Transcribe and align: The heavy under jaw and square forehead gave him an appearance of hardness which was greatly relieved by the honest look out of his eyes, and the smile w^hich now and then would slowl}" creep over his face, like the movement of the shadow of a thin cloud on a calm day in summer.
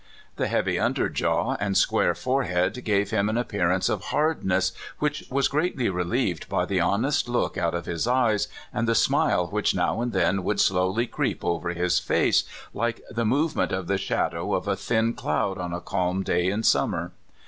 The 0.37 0.47
heavy 0.47 0.79
under 0.79 1.09
jaw 1.09 1.55
and 1.59 1.77
square 1.77 2.15
forehead 2.15 2.83
gave 2.83 3.11
him 3.11 3.29
an 3.29 3.37
appearance 3.37 3.87
of 3.87 4.05
hardness 4.05 4.71
which 4.97 5.25
was 5.29 5.47
greatly 5.47 5.89
relieved 5.89 6.49
by 6.49 6.65
the 6.65 6.79
honest 6.79 7.29
look 7.29 7.55
out 7.55 7.75
of 7.75 7.85
his 7.85 8.07
eyes, 8.07 8.47
and 8.73 8.87
the 8.87 8.95
smile 8.95 9.51
w^hich 9.51 9.75
now 9.75 10.01
and 10.01 10.11
then 10.11 10.43
would 10.43 10.59
slowl}" 10.59 11.05
creep 11.11 11.45
over 11.45 11.69
his 11.69 11.99
face, 11.99 12.45
like 12.73 13.01
the 13.11 13.25
movement 13.25 13.71
of 13.71 13.85
the 13.85 13.99
shadow 13.99 14.55
of 14.55 14.67
a 14.67 14.75
thin 14.75 15.13
cloud 15.13 15.59
on 15.59 15.71
a 15.71 15.79
calm 15.79 16.23
day 16.23 16.47
in 16.49 16.63
summer. 16.63 17.11